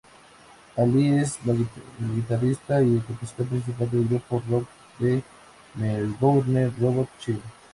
[0.77, 1.67] Aly es el
[2.15, 5.21] guitarrista y compositor principal del grupo rock de
[5.75, 7.41] Melbourne, Robot Child.